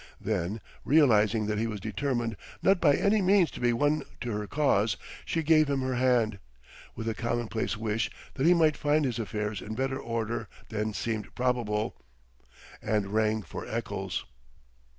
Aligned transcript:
Then, 0.19 0.61
realizing 0.83 1.45
that 1.45 1.59
he 1.59 1.67
was 1.67 1.79
determined 1.79 2.35
not 2.63 2.81
by 2.81 2.95
any 2.95 3.21
means 3.21 3.51
to 3.51 3.59
be 3.59 3.71
won 3.71 4.01
to 4.21 4.31
her 4.31 4.47
cause, 4.47 4.97
she 5.25 5.43
gave 5.43 5.69
him 5.69 5.81
her 5.81 5.93
hand, 5.93 6.39
with 6.95 7.07
a 7.07 7.13
commonplace 7.13 7.77
wish 7.77 8.09
that 8.33 8.47
he 8.47 8.55
might 8.55 8.75
find 8.75 9.05
his 9.05 9.19
affairs 9.19 9.61
in 9.61 9.75
better 9.75 9.99
order 9.99 10.47
than 10.69 10.95
seemed 10.95 11.35
probable; 11.35 12.01
and 12.81 13.13
rang 13.13 13.43
for 13.43 13.63
Eccles. 13.67 14.25